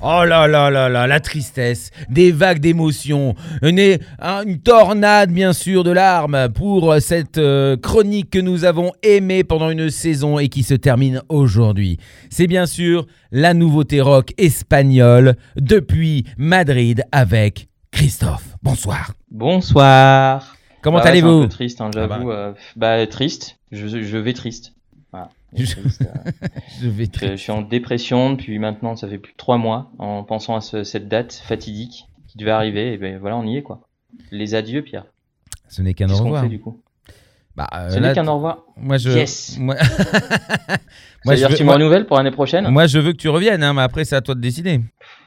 Oh 0.00 0.22
là 0.24 0.46
là 0.46 0.70
là 0.70 0.88
là, 0.88 1.08
la 1.08 1.18
tristesse, 1.18 1.90
des 2.08 2.30
vagues 2.30 2.60
d'émotions, 2.60 3.34
une, 3.62 3.98
une 4.20 4.60
tornade 4.60 5.32
bien 5.32 5.52
sûr 5.52 5.82
de 5.82 5.90
larmes 5.90 6.48
pour 6.54 6.94
cette 7.00 7.38
euh, 7.38 7.76
chronique 7.76 8.30
que 8.30 8.38
nous 8.38 8.64
avons 8.64 8.92
aimée 9.02 9.42
pendant 9.42 9.70
une 9.70 9.90
saison 9.90 10.38
et 10.38 10.48
qui 10.48 10.62
se 10.62 10.74
termine 10.74 11.20
aujourd'hui. 11.28 11.98
C'est 12.30 12.46
bien 12.46 12.66
sûr 12.66 13.06
la 13.32 13.54
nouveauté 13.54 14.00
rock 14.00 14.30
espagnole 14.38 15.34
depuis 15.56 16.24
Madrid 16.36 17.02
avec 17.10 17.66
Christophe. 17.90 18.54
Bonsoir. 18.62 19.14
Bonsoir. 19.32 20.54
Comment 20.80 20.98
Bah 20.98 21.04
ouais, 21.04 21.10
allez-vous 21.10 21.46
triste, 21.48 21.80
hein, 21.80 21.90
j'avoue. 21.92 22.30
euh, 22.30 22.52
bah, 22.76 23.04
triste. 23.08 23.56
Je, 23.72 23.88
je 23.88 24.16
vais 24.16 24.32
triste. 24.32 24.74
Je- 25.56 25.64
Je 26.82 26.88
vais 26.88 27.06
très... 27.06 27.30
je 27.32 27.36
suis 27.36 27.52
en 27.52 27.62
dépression 27.62 28.32
depuis 28.32 28.58
maintenant, 28.58 28.96
ça 28.96 29.08
fait 29.08 29.18
plus 29.18 29.32
de 29.32 29.36
trois 29.36 29.56
mois, 29.58 29.90
en 29.98 30.22
pensant 30.22 30.54
à 30.56 30.60
ce- 30.60 30.84
cette 30.84 31.08
date 31.08 31.32
fatidique 31.44 32.06
qui 32.28 32.36
devait 32.38 32.50
arriver. 32.50 32.92
Et 32.92 32.98
ben 32.98 33.18
voilà, 33.18 33.36
on 33.36 33.44
y 33.46 33.56
est 33.56 33.62
quoi. 33.62 33.80
Les 34.30 34.54
adieux, 34.54 34.82
Pierre. 34.82 35.06
Ce 35.68 35.82
n'est 35.82 35.94
qu'un 35.94 36.08
au 36.10 36.16
revoir. 36.16 36.42
fait 36.42 36.48
du 36.48 36.60
coup? 36.60 36.80
Bah, 37.56 37.68
euh, 37.74 37.90
Ce 37.90 37.98
n'est 37.98 38.12
qu'un 38.12 38.26
au 38.28 38.34
revoir. 38.36 38.64
Moi 38.76 38.98
je... 38.98 39.10
Yes. 39.10 39.56
Moi... 39.58 39.74
Moi, 41.24 41.34
je 41.34 41.46
veux... 41.46 41.54
tu 41.56 41.64
me 41.64 41.72
renouvelles 41.72 42.06
pour 42.06 42.16
l'année 42.16 42.30
prochaine? 42.30 42.68
moi, 42.68 42.86
je 42.86 42.98
veux 43.00 43.12
que 43.12 43.16
tu 43.18 43.28
reviennes, 43.28 43.62
hein, 43.64 43.74
mais 43.74 43.82
après 43.82 44.04
c'est 44.04 44.14
à 44.16 44.20
toi 44.20 44.34
de 44.36 44.40
décider. 44.40 44.80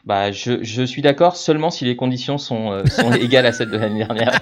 Bah, 0.05 0.31
je, 0.31 0.63
je 0.63 0.83
suis 0.83 1.01
d'accord 1.01 1.35
seulement 1.35 1.69
si 1.69 1.83
les 1.83 1.95
conditions 1.97 2.37
sont, 2.37 2.71
euh, 2.71 2.85
sont 2.85 3.11
égales 3.11 3.45
à 3.45 3.51
celles 3.51 3.69
de 3.71 3.77
l'année 3.77 3.97
dernière. 4.05 4.39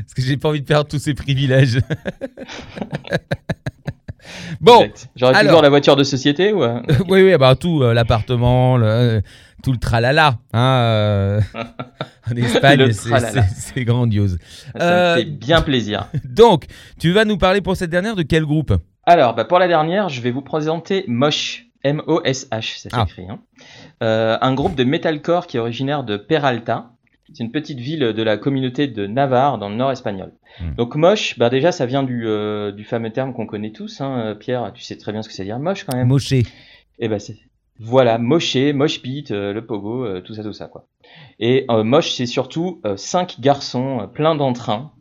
Parce 0.00 0.14
que 0.14 0.22
j'ai 0.22 0.36
pas 0.36 0.48
envie 0.48 0.60
de 0.60 0.66
perdre 0.66 0.88
tous 0.88 0.98
ces 0.98 1.14
privilèges. 1.14 1.80
bon, 4.60 4.82
Exact. 4.82 5.08
J'aurais 5.16 5.34
alors. 5.34 5.48
toujours 5.50 5.62
la 5.62 5.68
voiture 5.68 5.96
de 5.96 6.04
société 6.04 6.52
ou 6.52 6.62
euh, 6.62 6.80
oui, 7.08 7.22
oui, 7.22 7.36
bah 7.38 7.54
tout, 7.56 7.82
euh, 7.82 7.94
l'appartement, 7.94 8.76
le- 8.76 8.86
euh, 8.86 9.20
tout 9.62 9.72
le 9.72 9.78
tralala. 9.78 10.38
Hein, 10.52 11.40
en 12.30 12.36
Espagne, 12.36 12.92
c'est- 12.92 13.18
c'est 13.18 13.42
c'est 13.56 13.84
grandiose. 13.84 14.38
ça 14.76 15.14
me 15.16 15.20
fait 15.20 15.24
bien 15.24 15.62
plaisir. 15.62 16.08
Donc, 16.24 16.66
tu 16.98 17.12
vas 17.12 17.24
nous 17.24 17.38
parler 17.38 17.60
pour 17.60 17.76
cette 17.76 17.90
dernière 17.90 18.16
de 18.16 18.22
quel 18.22 18.44
groupe? 18.44 18.74
Alors, 19.04 19.34
bah, 19.34 19.44
pour 19.44 19.58
la 19.58 19.68
dernière, 19.68 20.08
je 20.08 20.20
vais 20.20 20.30
vous 20.30 20.42
présenter 20.42 21.04
Mosh. 21.08 21.64
M-O-S-H, 21.84 22.80
ça 22.80 22.88
Ah. 22.92 23.06
s'écrit. 23.06 23.30
Hein. 23.30 23.38
Euh, 24.02 24.36
un 24.40 24.52
groupe 24.52 24.74
de 24.74 24.82
metalcore 24.82 25.46
qui 25.46 25.58
est 25.58 25.60
originaire 25.60 26.02
de 26.02 26.16
Peralta. 26.16 26.90
C'est 27.32 27.42
une 27.42 27.52
petite 27.52 27.78
ville 27.78 28.00
de 28.00 28.22
la 28.22 28.36
communauté 28.36 28.86
de 28.86 29.06
Navarre, 29.06 29.58
dans 29.58 29.68
le 29.68 29.74
nord 29.74 29.92
espagnol. 29.92 30.32
Hmm. 30.60 30.74
Donc 30.76 30.96
moche, 30.96 31.38
bah 31.38 31.50
déjà 31.50 31.72
ça 31.72 31.86
vient 31.86 32.02
du, 32.02 32.26
euh, 32.26 32.72
du 32.72 32.84
fameux 32.84 33.10
terme 33.10 33.32
qu'on 33.34 33.46
connaît 33.46 33.72
tous. 33.72 34.00
Hein, 34.00 34.36
Pierre, 34.38 34.72
tu 34.74 34.82
sais 34.82 34.96
très 34.96 35.12
bien 35.12 35.22
ce 35.22 35.28
que 35.28 35.34
c'est 35.34 35.44
dire 35.44 35.58
moche 35.58 35.84
quand 35.84 35.96
même. 35.96 36.08
Moché. 36.08 36.44
Et 36.98 37.08
ben 37.08 37.18
c'est 37.18 37.36
voilà, 37.80 38.18
moché, 38.18 38.72
moche 38.72 39.00
pit, 39.02 39.30
euh, 39.30 39.52
le 39.52 39.64
pogo, 39.64 40.04
euh, 40.04 40.20
tout 40.20 40.34
ça, 40.34 40.42
tout 40.42 40.52
ça 40.52 40.66
quoi. 40.66 40.88
Et 41.38 41.64
moche, 41.68 42.12
c'est 42.12 42.26
surtout 42.26 42.82
cinq 42.96 43.40
garçons 43.40 44.08
pleins 44.12 44.34
d'entrain, 44.34 44.92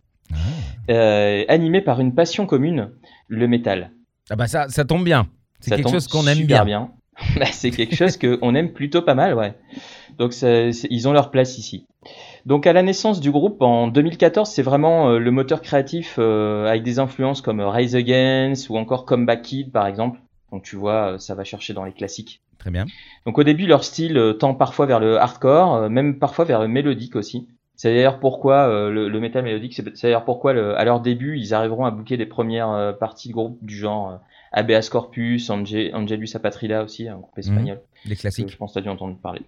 euh, 0.89 1.44
animés 1.47 1.81
par 1.81 2.00
une 2.00 2.14
passion 2.14 2.45
commune, 2.45 2.91
le 3.28 3.47
métal. 3.47 3.91
Ah 4.30 4.36
bah 4.36 4.47
ça, 4.47 4.69
ça 4.69 4.86
tombe 4.86 5.03
bien. 5.03 5.28
C'est 5.59 5.72
Ça 5.72 5.75
quelque 5.75 5.86
tombe 5.86 5.95
chose 5.95 6.08
qu'on 6.08 6.28
aime 6.28 6.38
super 6.38 6.66
bien. 6.66 6.91
Bah, 7.40 7.46
c'est 7.52 7.72
quelque 7.72 7.96
chose 7.96 8.18
qu'on 8.18 8.54
aime 8.56 8.73
plutôt 8.73 9.02
pas 9.02 9.16
mal, 9.16 9.34
ouais. 9.34 9.54
Donc 10.20 10.34
ça- 10.34 10.66
ils 10.90 11.08
ont 11.08 11.14
leur 11.14 11.31
place 11.31 11.58
ici. 11.58 11.86
Donc 12.46 12.68
à 12.68 12.74
la 12.74 12.84
naissance 12.84 13.19
du 13.19 13.31
groupe 13.31 13.62
en 13.62 13.88
2014, 13.88 14.50
c'est 14.50 14.62
vraiment 14.64 15.09
euh, 15.09 15.19
le 15.19 15.31
moteur 15.31 15.62
créatif 15.62 16.16
euh, 16.19 16.68
avec 16.68 16.84
des 16.84 17.00
influences 17.00 17.41
comme 17.41 17.59
euh, 17.59 17.69
Rise 17.69 17.96
Against 17.96 18.69
ou 18.69 18.78
encore 18.78 19.06
Comeback 19.06 19.41
Kid 19.41 19.72
par 19.72 19.88
exemple. 19.88 20.19
Donc 20.52 20.64
tu 20.64 20.75
vois, 20.75 21.14
euh, 21.14 21.18
ça 21.18 21.36
va 21.36 21.44
chercher 21.44 21.74
dans 21.74 21.84
les 21.84 21.91
classiques. 21.91 22.41
Très 22.59 22.72
bien. 22.72 22.86
Donc 23.25 23.38
au 23.38 23.44
début, 23.44 23.68
leur 23.68 23.84
style 23.84 24.18
euh, 24.18 24.34
tend 24.34 24.53
parfois 24.53 24.86
vers 24.86 25.00
le 25.00 25.18
hardcore, 25.20 25.75
euh, 25.75 25.90
même 25.90 26.20
parfois 26.20 26.46
vers 26.46 26.62
le 26.62 26.68
mélodique 26.68 27.16
aussi. 27.16 27.47
C'est 27.75 27.94
d'ailleurs 27.94 28.20
pourquoi 28.20 28.68
euh, 28.70 28.90
le, 28.90 29.09
le 29.09 29.20
métal 29.20 29.44
mélodique, 29.44 29.74
c'est 29.75 29.84
c'est 29.96 30.08
d'ailleurs 30.08 30.25
pourquoi 30.25 30.53
le- 30.53 30.75
à 30.78 30.84
leur 30.86 31.00
début, 31.00 31.38
ils 31.38 31.53
arriveront 31.53 31.86
à 31.86 31.91
bouquer 31.91 32.18
des 32.18 32.25
premières 32.25 32.72
euh, 32.72 32.94
parties 32.94 33.28
de 33.30 33.34
groupe 33.34 33.59
du 33.62 33.75
genre 33.75 34.09
euh, 34.12 34.16
Habeas 34.52 34.90
Corpus, 34.91 35.50
Ange- 35.50 35.91
Angelus 35.94 36.30
Apatrida 36.35 36.84
aussi, 36.84 37.08
un 37.08 37.18
groupe 37.18 37.38
espagnol. 37.38 37.81
Les 38.06 38.16
que 38.16 38.22
classiques. 38.22 38.50
Je 38.50 38.58
pense 38.58 38.72
que 38.72 38.74
tu 38.74 38.80
as 38.80 38.81
dû 38.84 38.90
entendre 38.90 39.18
parler. 39.18 39.41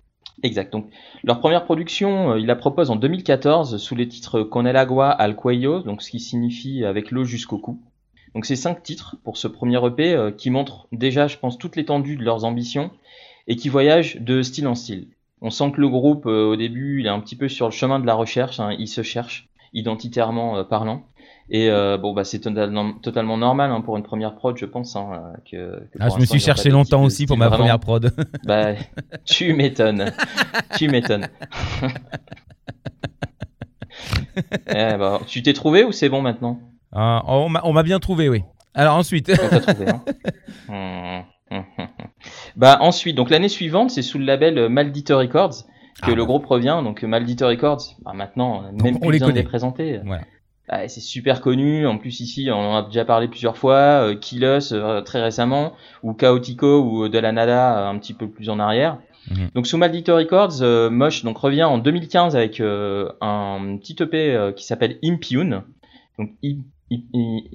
Exact. 0.44 0.72
Donc, 0.72 0.88
leur 1.24 1.40
première 1.40 1.66
production, 1.66 2.32
euh, 2.32 2.40
ils 2.40 2.46
la 2.46 2.56
proposent 2.56 2.90
en 2.92 2.96
2014 2.96 3.78
sous 3.78 3.96
les 3.96 4.08
titres 4.08 4.42
Con 4.44 4.66
el 4.66 4.78
agua 4.78 5.10
al 5.10 5.36
cuello, 5.36 5.82
donc 5.82 6.02
ce 6.02 6.10
qui 6.10 6.20
signifie 6.20 6.86
avec 6.86 7.12
l'eau 7.12 7.26
jusqu'au 7.26 7.58
cou. 7.58 7.82
Donc, 8.36 8.46
c'est 8.46 8.56
cinq 8.56 8.82
titres 8.84 9.18
pour 9.24 9.38
ce 9.38 9.48
premier 9.48 9.84
EP 9.86 10.14
euh, 10.14 10.32
qui 10.32 10.50
montrent 10.50 10.88
déjà, 10.92 11.28
je 11.28 11.38
pense, 11.38 11.58
toute 11.58 11.76
l'étendue 11.76 12.16
de 12.16 12.24
leurs 12.24 12.46
ambitions 12.46 12.92
et 13.48 13.56
qui 13.56 13.68
voyagent 13.70 14.18
de 14.22 14.42
style 14.42 14.68
en 14.68 14.76
style. 14.76 15.08
On 15.42 15.50
sent 15.50 15.72
que 15.72 15.82
le 15.82 15.90
groupe, 15.90 16.26
euh, 16.26 16.46
au 16.52 16.56
début, 16.56 17.00
il 17.02 17.06
est 17.08 17.10
un 17.10 17.20
petit 17.20 17.36
peu 17.36 17.50
sur 17.50 17.66
le 17.66 17.72
chemin 17.74 18.00
de 18.00 18.06
la 18.06 18.14
recherche, 18.14 18.60
hein, 18.60 18.76
il 18.78 18.88
se 18.88 19.02
cherche, 19.04 19.48
identitairement 19.74 20.64
parlant. 20.64 21.04
Et 21.52 21.70
euh, 21.70 21.98
bon, 21.98 22.14
bah, 22.14 22.24
c'est 22.24 22.40
totalement, 22.40 22.94
totalement 22.94 23.38
normal 23.38 23.72
hein, 23.72 23.82
pour 23.82 23.98
une 23.98 24.04
première 24.04 24.36
prod, 24.36 24.56
je 24.58 24.66
pense. 24.66 24.96
Hein, 24.96 25.34
que, 25.50 25.80
que 25.92 25.98
Ah, 26.00 26.10
je 26.10 26.20
me 26.20 26.26
suis 26.26 26.40
cherché 26.40 26.70
longtemps 26.70 27.04
aussi 27.04 27.26
pour 27.26 27.38
ma 27.38 27.48
vraiment- 27.48 27.64
première 27.64 27.80
prod. 27.80 28.14
bah, 28.46 28.74
tu 29.26 29.54
m'étonnes. 29.54 30.12
tu 30.78 30.88
m'étonnes. 30.90 31.28
Eh 34.68 34.96
bah, 34.98 35.20
tu 35.28 35.42
t'es 35.44 35.54
trouvé 35.54 35.84
ou 35.84 35.92
c'est 35.92 36.10
bon 36.10 36.22
maintenant? 36.22 36.60
Ah, 36.94 37.22
on 37.26 37.50
m'a 37.74 37.84
bien 37.84 38.00
trouvé, 38.00 38.30
oui. 38.30 38.44
Alors 38.74 38.96
ensuite, 38.96 39.30
On 39.44 39.50
t'a 39.50 39.60
trouvé, 39.60 39.86
hein 39.90 41.24
hum. 41.52 41.64
Bah 42.56 42.78
ensuite, 42.82 43.16
donc 43.16 43.30
l'année 43.30 43.50
suivante, 43.50 43.90
c'est 43.92 44.02
sous 44.04 44.20
le 44.20 44.26
label 44.26 44.58
euh, 44.58 44.70
Maldito 44.70 45.18
Records 45.18 45.64
que 46.04 46.12
Ah, 46.12 46.16
le 46.16 46.24
groupe 46.26 46.46
revient. 46.46 46.80
Donc 46.84 47.02
Maldito 47.04 47.48
Records, 47.48 47.82
bah, 48.04 48.14
maintenant, 48.14 48.64
euh, 48.64 48.72
même 48.84 48.96
on 48.98 49.00
plus 49.00 49.12
les 49.14 49.20
besoin 49.20 49.30
de 49.30 49.36
les 49.36 49.44
présenter. 49.44 50.00
Ah, 50.72 50.88
c'est 50.88 51.02
super 51.02 51.42
connu. 51.42 51.88
En 51.88 51.98
plus 51.98 52.20
ici, 52.20 52.50
on 52.52 52.60
en 52.60 52.76
a 52.78 52.84
déjà 52.84 53.04
parlé 53.04 53.28
plusieurs 53.28 53.58
fois. 53.58 53.74
Euh, 54.08 54.16
Killus 54.16 54.72
euh, 54.72 55.02
très 55.02 55.20
récemment, 55.20 55.74
ou 56.04 56.14
Chaotico 56.14 56.82
ou 56.82 57.06
euh, 57.06 57.10
De 57.10 57.18
La 57.18 57.32
Nada 57.32 57.80
euh, 57.80 57.90
un 57.90 57.98
petit 57.98 58.14
peu 58.14 58.30
plus 58.30 58.50
en 58.52 58.60
arrière. 58.60 59.00
Mhm. 59.32 59.50
Donc 59.56 59.66
sous 59.66 59.78
Maldito 59.78 60.16
Records, 60.16 60.62
Mosh 60.92 61.24
donc 61.24 61.38
revient 61.40 61.64
en 61.64 61.80
2015 61.80 62.36
avec 62.36 62.62
un 62.62 63.78
petit 63.78 63.96
EP 64.00 64.54
qui 64.56 64.66
s'appelle 64.66 64.98
Impune, 65.04 65.64
donc 66.18 66.32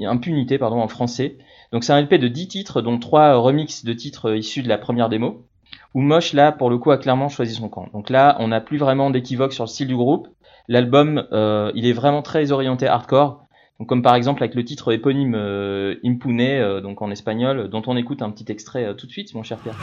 Impunité 0.01 0.59
pardon 0.59 0.81
en 0.81 0.89
français. 0.89 1.39
Donc 1.73 1.85
c'est 1.85 1.93
un 1.93 1.99
EP 1.99 2.19
de 2.19 2.29
10 2.29 2.49
titres, 2.49 2.83
dont 2.83 2.99
3 2.99 3.37
remixes 3.37 3.85
de 3.85 3.93
titres 3.93 4.37
issus 4.37 4.63
de 4.63 4.69
la 4.69 4.79
première 4.79 5.09
démo. 5.09 5.47
Où 5.95 6.01
Mosh 6.01 6.33
là 6.33 6.53
pour 6.53 6.69
le 6.69 6.79
coup 6.79 6.91
a 6.91 6.99
clairement 6.99 7.29
choisi 7.29 7.55
son 7.55 7.69
camp. 7.69 7.89
Donc 7.93 8.11
là 8.11 8.37
on 8.41 8.49
n'a 8.49 8.61
plus 8.61 8.79
vraiment 8.79 9.11
d'équivoque 9.11 9.53
sur 9.53 9.65
le 9.65 9.69
style 9.69 9.89
du 9.89 9.97
groupe. 9.97 10.29
L'album 10.67 11.27
euh, 11.33 11.71
il 11.75 11.87
est 11.87 11.93
vraiment 11.93 12.23
très 12.23 12.51
orienté 12.51 12.87
hardcore. 12.87 13.45
Donc 13.79 13.89
comme 13.89 14.03
par 14.03 14.15
exemple 14.15 14.43
avec 14.43 14.55
le 14.55 14.65
titre 14.65 14.93
éponyme 14.93 15.35
euh, 15.35 15.97
Impune, 16.05 16.41
euh, 16.41 16.81
donc 16.81 17.03
en 17.03 17.11
espagnol, 17.11 17.69
dont 17.69 17.83
on 17.87 17.97
écoute 17.97 18.23
un 18.23 18.31
petit 18.31 18.51
extrait 18.51 18.87
euh, 18.87 18.95
tout 18.95 19.07
de 19.07 19.13
suite, 19.13 19.35
mon 19.35 19.43
cher 19.43 19.59
Pierre. 19.59 19.75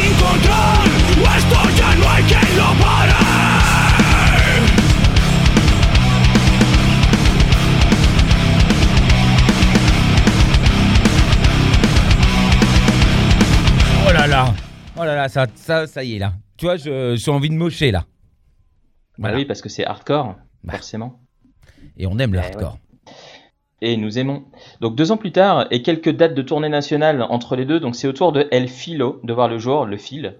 Vas 0.00 0.06
sin 0.06 0.14
control, 0.16 0.88
o 1.22 1.36
esto 1.36 1.78
ya 1.78 1.94
no 1.96 2.08
hay 2.10 2.22
quien 2.24 2.56
lo 2.56 2.68
pare. 2.82 3.14
oh 14.08 14.12
là 14.12 14.26
là, 14.26 14.54
oh 14.96 15.04
là 15.04 15.14
là, 15.14 15.28
ça, 15.28 15.46
ça, 15.54 15.86
ça 15.86 16.02
y 16.04 16.16
est 16.16 16.18
là. 16.18 16.32
Tu 16.56 16.64
vois, 16.66 16.76
je- 16.76 17.16
j'ai 17.16 17.30
envie 17.30 17.48
de 17.50 17.54
mocher 17.54 17.90
là. 17.90 18.04
Voilà. 19.18 19.34
Bah 19.34 19.38
oui, 19.40 19.44
parce 19.44 19.60
que 19.62 19.68
c'est 19.68 19.84
hardcore, 19.84 20.36
Bah. 20.64 20.74
forcément. 20.74 21.20
Et 21.96 22.06
on 22.06 22.18
aime 22.18 22.32
le 22.32 22.38
Eh 22.40 22.42
hardcore. 22.44 22.78
Et 23.82 23.96
nous 23.96 24.18
aimons. 24.18 24.44
Donc 24.80 24.94
deux 24.94 25.10
ans 25.12 25.16
plus 25.16 25.32
tard, 25.32 25.66
et 25.70 25.82
quelques 25.82 26.10
dates 26.10 26.34
de 26.34 26.42
tournée 26.42 26.68
nationale 26.68 27.22
entre 27.22 27.56
les 27.56 27.64
deux, 27.64 27.80
donc 27.80 27.96
c'est 27.96 28.08
au 28.08 28.12
tour 28.12 28.32
de 28.32 28.46
El 28.50 28.68
Filo 28.68 29.20
de 29.24 29.32
voir 29.32 29.48
le 29.48 29.58
jour, 29.58 29.86
le 29.86 29.96
fil. 29.96 30.36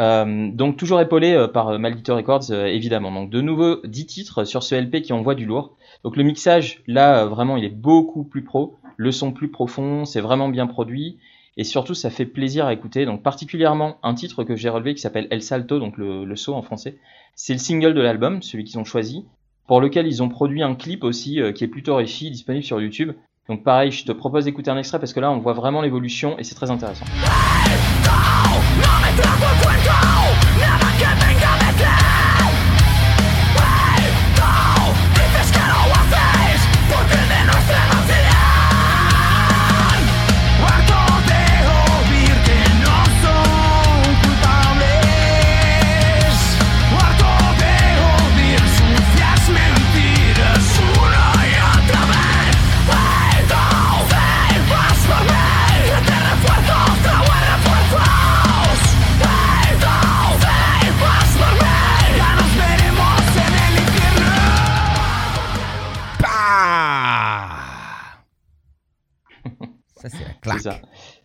Euh, 0.00 0.50
donc 0.50 0.76
toujours 0.78 1.00
épaulé 1.00 1.32
euh, 1.34 1.48
par 1.48 1.68
euh, 1.68 1.78
Maldito 1.78 2.16
Records, 2.16 2.50
évidemment. 2.52 3.12
Donc 3.12 3.30
de 3.30 3.40
nouveau 3.40 3.76
10 3.84 4.06
titres 4.06 4.44
sur 4.44 4.62
ce 4.62 4.74
LP 4.74 5.02
qui 5.02 5.12
envoie 5.12 5.34
du 5.34 5.44
lourd. 5.44 5.76
Donc 6.02 6.16
le 6.16 6.24
mixage, 6.24 6.82
là, 6.86 7.26
vraiment, 7.26 7.56
il 7.56 7.64
est 7.64 7.68
beaucoup 7.68 8.24
plus 8.24 8.42
pro. 8.42 8.76
le 8.96 9.12
son 9.12 9.32
plus 9.32 9.48
profond, 9.50 10.04
c'est 10.04 10.20
vraiment 10.20 10.48
bien 10.48 10.66
produit. 10.66 11.18
Et 11.58 11.64
surtout, 11.64 11.94
ça 11.94 12.08
fait 12.08 12.24
plaisir 12.24 12.64
à 12.64 12.72
écouter. 12.72 13.04
Donc, 13.04 13.22
particulièrement, 13.22 13.98
un 14.02 14.14
titre 14.14 14.42
que 14.42 14.56
j'ai 14.56 14.70
relevé 14.70 14.94
qui 14.94 15.02
s'appelle 15.02 15.28
El 15.30 15.42
Salto, 15.42 15.78
donc 15.78 15.98
le 15.98 16.34
saut 16.34 16.54
en 16.54 16.62
français. 16.62 16.96
C'est 17.34 17.52
le 17.52 17.58
single 17.58 17.92
de 17.92 18.00
l'album, 18.00 18.40
celui 18.40 18.64
qu'ils 18.64 18.78
ont 18.78 18.84
choisi, 18.84 19.26
pour 19.66 19.80
lequel 19.80 20.06
ils 20.06 20.22
ont 20.22 20.28
produit 20.28 20.62
un 20.62 20.74
clip 20.74 21.04
aussi 21.04 21.40
euh, 21.40 21.52
qui 21.52 21.64
est 21.64 21.68
plutôt 21.68 21.96
réussi, 21.96 22.30
disponible 22.30 22.64
sur 22.64 22.80
YouTube. 22.80 23.12
Donc, 23.48 23.64
pareil, 23.64 23.90
je 23.90 24.04
te 24.04 24.12
propose 24.12 24.44
d'écouter 24.44 24.70
un 24.70 24.78
extrait 24.78 24.98
parce 24.98 25.12
que 25.12 25.20
là, 25.20 25.30
on 25.30 25.38
voit 25.38 25.52
vraiment 25.52 25.82
l'évolution 25.82 26.38
et 26.38 26.44
c'est 26.44 26.54
très 26.54 26.70
intéressant. 26.70 27.04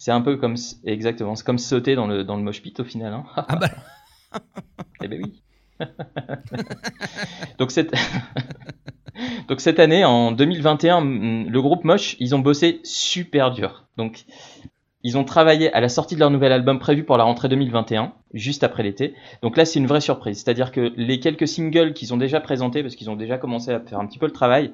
C'est 0.08 0.14
un 0.14 0.22
peu 0.22 0.38
comme 0.38 0.56
exactement, 0.86 1.36
c'est 1.36 1.46
comme 1.46 1.58
sauter 1.58 1.96
dans 1.96 2.08
le 2.08 2.24
dans 2.24 2.38
le 2.38 2.42
mosh 2.42 2.62
pit 2.62 2.80
au 2.80 2.86
final. 2.86 3.12
Hein. 3.12 3.26
Ah 3.36 3.58
bah, 3.58 3.68
Eh 5.04 5.10
ben 5.10 5.22
oui. 5.22 5.44
Donc 7.60 7.72
cette 7.72 7.92
Donc 9.50 9.60
cette 9.60 9.80
année 9.80 10.06
en 10.06 10.32
2021, 10.32 11.02
mm, 11.02 11.50
le 11.50 11.62
groupe 11.62 11.84
Mosh, 11.84 12.16
ils 12.22 12.34
ont 12.36 12.40
bossé 12.40 12.80
super 12.86 13.52
dur. 13.52 13.90
Donc 13.98 14.24
ils 15.04 15.18
ont 15.18 15.26
travaillé 15.26 15.74
à 15.74 15.82
la 15.82 15.90
sortie 15.90 16.16
de 16.16 16.22
leur 16.22 16.32
nouvel 16.32 16.54
album 16.54 16.80
prévu 16.80 17.04
pour 17.04 17.18
la 17.18 17.26
rentrée 17.26 17.50
2021, 17.50 18.14
juste 18.34 18.64
après 18.64 18.84
l'été. 18.84 19.14
Donc 19.42 19.58
là, 19.58 19.66
c'est 19.66 19.78
une 19.78 19.88
vraie 19.88 20.00
surprise. 20.00 20.42
C'est-à-dire 20.42 20.72
que 20.72 20.94
les 20.96 21.20
quelques 21.20 21.50
singles 21.50 21.92
qu'ils 21.92 22.14
ont 22.14 22.18
déjà 22.18 22.40
présentés, 22.40 22.82
parce 22.82 22.96
qu'ils 22.96 23.10
ont 23.10 23.18
déjà 23.18 23.38
commencé 23.38 23.72
à 23.72 23.82
faire 23.82 24.00
un 24.00 24.08
petit 24.08 24.20
peu 24.20 24.26
le 24.26 24.32
travail, 24.32 24.72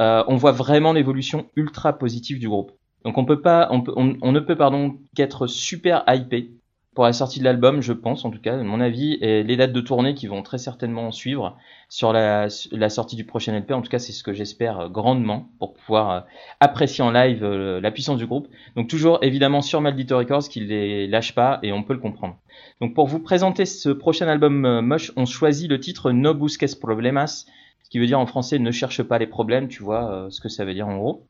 euh, 0.00 0.24
on 0.26 0.36
voit 0.36 0.52
vraiment 0.52 0.94
l'évolution 0.94 1.50
ultra 1.54 1.92
positive 1.98 2.38
du 2.38 2.48
groupe. 2.48 2.72
Donc 3.04 3.18
on 3.18 3.24
peut 3.24 3.40
pas, 3.40 3.68
on, 3.70 3.80
peut, 3.80 3.92
on, 3.96 4.32
ne 4.32 4.40
peut 4.40 4.56
pardon 4.56 4.98
qu'être 5.14 5.46
super 5.46 6.04
hypé 6.08 6.50
pour 6.94 7.04
la 7.04 7.12
sortie 7.12 7.38
de 7.38 7.44
l'album, 7.44 7.80
je 7.80 7.92
pense 7.92 8.24
en 8.24 8.30
tout 8.30 8.40
cas, 8.40 8.56
mon 8.56 8.80
avis, 8.80 9.16
et 9.20 9.44
les 9.44 9.56
dates 9.56 9.72
de 9.72 9.80
tournée 9.80 10.14
qui 10.14 10.26
vont 10.26 10.42
très 10.42 10.58
certainement 10.58 11.12
suivre 11.12 11.56
sur 11.88 12.12
la, 12.12 12.48
sortie 12.88 13.14
du 13.14 13.24
prochain 13.24 13.56
LP. 13.56 13.70
En 13.70 13.80
tout 13.80 13.88
cas, 13.88 14.00
c'est 14.00 14.12
ce 14.12 14.24
que 14.24 14.32
j'espère 14.32 14.80
euh, 14.80 14.88
grandement 14.88 15.48
pour 15.58 15.74
pouvoir 15.74 16.10
euh, 16.10 16.20
apprécier 16.58 17.04
en 17.04 17.12
live 17.12 17.44
euh, 17.44 17.80
la 17.80 17.92
puissance 17.92 18.18
du 18.18 18.26
groupe. 18.26 18.48
Donc 18.74 18.88
toujours 18.88 19.18
évidemment 19.22 19.62
sur 19.62 19.80
Maldito 19.80 20.18
Records 20.18 20.48
qui 20.48 20.60
les 20.60 21.06
lâche 21.06 21.34
pas 21.34 21.60
et 21.62 21.72
on 21.72 21.84
peut 21.84 21.94
le 21.94 22.00
comprendre. 22.00 22.36
Donc 22.80 22.94
pour 22.94 23.06
vous 23.06 23.20
présenter 23.20 23.66
ce 23.66 23.90
prochain 23.90 24.26
album 24.26 24.80
moche, 24.80 25.12
on 25.14 25.26
choisit 25.26 25.70
le 25.70 25.78
titre 25.78 26.10
No 26.10 26.34
Busques 26.34 26.78
Problemas, 26.80 27.46
ce 27.82 27.90
qui 27.90 27.98
veut 27.98 28.06
dire 28.06 28.18
en 28.20 28.26
français 28.26 28.58
ne 28.58 28.70
cherche 28.70 29.02
pas 29.02 29.18
les 29.18 29.26
problèmes, 29.26 29.68
tu 29.68 29.82
vois 29.82 30.10
euh, 30.12 30.30
ce 30.30 30.40
que 30.40 30.48
ça 30.48 30.64
veut 30.64 30.74
dire 30.74 30.88
en 30.88 30.96
gros. 30.96 31.26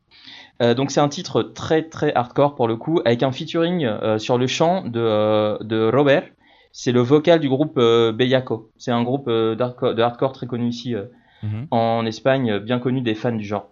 Euh, 0.61 0.73
donc 0.73 0.91
c'est 0.91 0.99
un 0.99 1.09
titre 1.09 1.43
très 1.43 1.83
très 1.83 2.13
hardcore 2.13 2.55
pour 2.55 2.67
le 2.67 2.75
coup, 2.77 3.01
avec 3.05 3.23
un 3.23 3.31
featuring 3.31 3.85
euh, 3.85 4.19
sur 4.19 4.37
le 4.37 4.47
chant 4.47 4.83
de, 4.85 4.99
euh, 4.99 5.57
de 5.61 5.89
Robert. 5.93 6.25
C'est 6.71 6.91
le 6.91 7.01
vocal 7.01 7.39
du 7.39 7.49
groupe 7.49 7.77
euh, 7.77 8.11
Bellaco. 8.11 8.71
C'est 8.77 8.91
un 8.91 9.03
groupe 9.03 9.27
euh, 9.27 9.55
de 9.55 10.01
hardcore 10.01 10.33
très 10.33 10.47
connu 10.47 10.67
ici 10.69 10.95
euh, 10.95 11.05
Mhm. 11.43 11.67
en 11.71 12.05
Espagne, 12.05 12.59
bien 12.59 12.77
connu 12.77 13.01
des 13.01 13.15
fans 13.15 13.31
du 13.31 13.43
genre. 13.43 13.71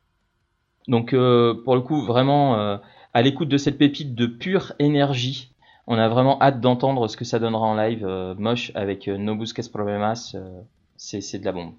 Donc 0.88 1.14
euh, 1.14 1.54
pour 1.64 1.76
le 1.76 1.82
coup, 1.82 2.02
vraiment 2.02 2.58
euh, 2.60 2.78
à 3.14 3.22
l'écoute 3.22 3.48
de 3.50 3.58
cette 3.58 3.78
pépite 3.78 4.16
de 4.16 4.26
pure 4.26 4.74
énergie, 4.80 5.54
on 5.86 5.98
a 5.98 6.08
vraiment 6.10 6.42
hâte 6.42 6.62
d'entendre 6.62 7.08
ce 7.08 7.16
que 7.16 7.26
ça 7.26 7.38
donnera 7.40 7.68
en 7.68 7.76
live. 7.76 8.04
euh, 8.06 8.34
moche 8.38 8.72
avec 8.76 9.08
No 9.08 9.36
Busques 9.36 9.70
Problemas, 9.70 10.32
euh, 10.36 10.62
c'est 10.98 11.22
c'est 11.22 11.38
de 11.40 11.46
la 11.46 11.52
bombe. 11.52 11.74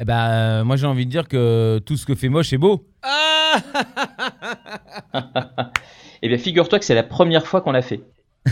Eh 0.00 0.04
ben, 0.04 0.30
euh, 0.30 0.64
moi 0.64 0.76
j'ai 0.76 0.86
envie 0.86 1.06
de 1.06 1.10
dire 1.10 1.26
que 1.28 1.80
tout 1.84 1.96
ce 1.96 2.06
que 2.06 2.14
fait 2.14 2.28
moche 2.28 2.52
est 2.52 2.58
beau. 2.58 2.86
Ah 3.02 3.56
Eh 6.22 6.28
bien, 6.28 6.38
figure-toi 6.38 6.78
que 6.80 6.84
c'est 6.84 6.94
la 6.96 7.02
première 7.04 7.46
fois 7.46 7.60
qu'on 7.60 7.70
l'a 7.72 7.82
fait. 7.82 8.00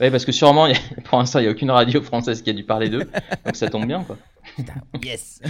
ouais, 0.00 0.10
parce 0.10 0.24
que 0.26 0.32
sûrement, 0.32 0.64
a- 0.66 0.72
pour 1.04 1.18
l'instant, 1.18 1.38
il 1.38 1.42
n'y 1.42 1.48
a 1.48 1.52
aucune 1.52 1.70
radio 1.70 2.02
française 2.02 2.42
qui 2.42 2.50
a 2.50 2.52
dû 2.52 2.64
parler 2.64 2.88
d'eux. 2.90 3.08
Donc 3.46 3.56
ça 3.56 3.68
tombe 3.70 3.86
bien, 3.86 4.04
quoi. 4.04 4.16
Yes 5.02 5.40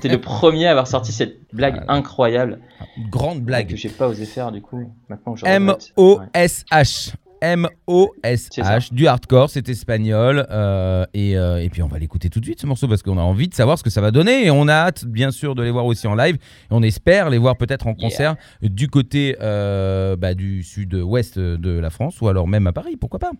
T'es 0.00 0.08
le 0.08 0.20
premier 0.20 0.66
à 0.66 0.72
avoir 0.72 0.86
sorti 0.86 1.10
cette 1.12 1.38
blague 1.52 1.76
Voilà. 1.76 1.92
incroyable. 1.92 2.60
Une 2.96 3.08
grande 3.08 3.38
Que 3.38 3.44
blague. 3.44 3.72
j'ai 3.74 3.88
pas 3.88 4.06
osé 4.08 4.26
faire, 4.26 4.52
du 4.52 4.60
coup. 4.62 4.92
Maintenant. 5.08 5.34
M-O-S-H. 5.44 7.14
M-O-S-H, 7.40 8.92
du 8.92 9.06
hardcore, 9.06 9.50
c'est 9.50 9.68
espagnol. 9.68 10.46
euh, 10.50 11.04
et, 11.14 11.36
euh, 11.36 11.62
et 11.62 11.68
puis 11.70 11.82
on 11.82 11.88
va 11.88 11.98
l'écouter 11.98 12.30
tout 12.30 12.40
de 12.40 12.44
suite 12.44 12.60
ce 12.60 12.66
morceau 12.66 12.88
parce 12.88 13.02
qu'on 13.02 13.18
a 13.18 13.22
envie 13.22 13.48
de 13.48 13.54
savoir 13.54 13.78
ce 13.78 13.82
que 13.82 13.90
ça 13.90 14.00
va 14.00 14.10
donner. 14.10 14.46
Et 14.46 14.50
on 14.50 14.68
a 14.68 14.74
hâte, 14.74 15.04
bien 15.04 15.30
sûr, 15.30 15.54
de 15.54 15.62
les 15.62 15.70
voir 15.70 15.86
aussi 15.86 16.06
en 16.06 16.14
live. 16.14 16.36
Et 16.36 16.38
on 16.70 16.82
espère 16.82 17.30
les 17.30 17.38
voir 17.38 17.56
peut-être 17.56 17.86
en 17.86 17.94
concert 17.94 18.36
du 18.62 18.88
côté 18.88 19.36
euh, 19.40 20.16
bah, 20.16 20.34
du 20.34 20.62
sud-ouest 20.62 21.38
de 21.38 21.78
la 21.78 21.90
France 21.90 22.20
ou 22.20 22.28
alors 22.28 22.46
même 22.48 22.66
à 22.66 22.72
Paris, 22.72 22.96
pourquoi 22.96 23.18
pas. 23.18 23.32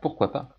Pourquoi 0.00 0.32
pas 0.32 0.56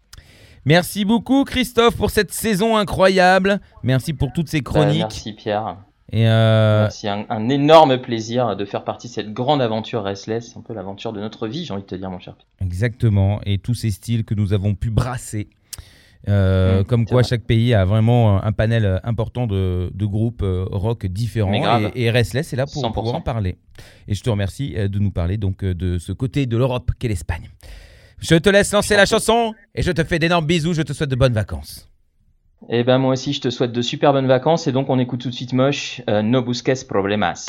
Merci 0.65 1.03
beaucoup 1.03 1.43
Christophe 1.43 1.97
pour 1.97 2.09
cette 2.09 2.31
saison 2.31 2.77
incroyable. 2.77 3.59
Merci 3.83 4.13
pour 4.13 4.31
toutes 4.31 4.47
ces 4.47 4.61
Bah, 4.61 4.71
chroniques. 4.71 4.99
Merci, 4.99 5.33
Pierre. 5.33 5.77
Et 6.13 6.27
euh. 6.27 6.87
Un, 7.05 7.25
un 7.29 7.49
énorme 7.49 7.97
plaisir 7.99 8.55
de 8.55 8.65
faire 8.65 8.83
partie 8.83 9.07
de 9.07 9.13
cette 9.13 9.33
grande 9.33 9.61
aventure 9.61 10.03
Restless. 10.03 10.55
Un 10.55 10.61
peu 10.61 10.73
l'aventure 10.73 11.11
de 11.11 11.19
notre 11.19 11.47
vie, 11.47 11.65
j'ai 11.65 11.73
envie 11.73 11.81
de 11.81 11.87
te 11.87 11.95
dire, 11.95 12.09
mon 12.11 12.19
cher. 12.19 12.35
Exactement, 12.61 13.41
et 13.45 13.57
tous 13.57 13.73
ces 13.73 13.89
styles 13.91 14.23
que 14.23 14.35
nous 14.35 14.53
avons 14.53 14.75
pu 14.75 14.91
brasser. 14.91 15.49
Euh, 16.29 16.79
Mmh, 16.79 16.83
comme 16.85 17.01
c'est 17.01 17.11
quoi 17.11 17.21
vrai. 17.21 17.29
chaque 17.29 17.43
pays 17.43 17.73
a 17.73 17.83
vraiment 17.83 18.41
un 18.41 18.51
panel 18.53 18.85
euh, 18.85 18.97
important 19.03 19.45
de, 19.45 19.91
de 19.93 20.05
groupes 20.05 20.41
rock 20.71 21.05
différents 21.07 21.51
et, 21.93 22.03
et 22.03 22.09
Restless 22.11 22.53
est 22.53 22.55
là 22.55 22.65
pour 22.65 22.81
100%. 22.81 22.93
pouvoir 22.93 23.15
en 23.15 23.21
parler. 23.21 23.57
Et 24.07 24.13
je 24.15 24.23
te 24.23 24.29
remercie 24.29 24.73
de 24.73 24.99
nous 24.99 25.11
parler 25.11 25.35
donc 25.35 25.65
de 25.65 25.97
ce 25.97 26.13
côté 26.13 26.45
de 26.45 26.55
l'Europe 26.55 26.91
qu'est 26.97 27.09
l'Espagne. 27.09 27.49
Je 28.19 28.35
te 28.35 28.49
laisse 28.49 28.71
lancer 28.71 28.95
la 28.95 29.05
chanson 29.05 29.53
et 29.75 29.81
je 29.81 29.91
te 29.91 30.01
fais 30.05 30.17
d'énormes 30.17 30.45
bisous, 30.45 30.73
je 30.73 30.81
te 30.83 30.93
souhaite 30.93 31.09
de 31.09 31.15
bonnes 31.17 31.33
vacances. 31.33 31.89
Eh 32.69 32.83
ben, 32.83 32.97
moi 32.97 33.13
aussi, 33.13 33.33
je 33.33 33.41
te 33.41 33.49
souhaite 33.49 33.71
de 33.71 33.81
super 33.81 34.13
bonnes 34.13 34.27
vacances. 34.27 34.67
Et 34.67 34.71
donc, 34.71 34.89
on 34.89 34.99
écoute 34.99 35.21
tout 35.21 35.29
de 35.29 35.33
suite 35.33 35.53
Moche, 35.53 36.01
euh, 36.09 36.21
No 36.21 36.41
Busques 36.41 36.87
Problemas. 36.87 37.45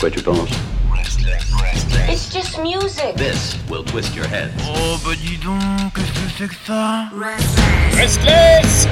Quoi 0.00 0.10
tu 0.10 0.22
penses 0.22 0.48
It's 2.08 2.32
just 2.32 2.58
music. 2.62 3.14
This 3.16 3.56
will 3.68 3.84
twist 3.84 4.16
your 4.16 4.26
head. 4.26 4.50
Oh 4.62 4.98
bah 5.04 5.14
dis 5.14 5.36
donc, 5.36 5.60
qu'est-ce 5.94 6.12
que 6.12 6.30
c'est 6.38 6.48
que 6.48 6.54
ça 6.66 7.08
Restless 7.94 8.88